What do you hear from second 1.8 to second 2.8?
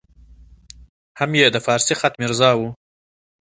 خط میرزا وو.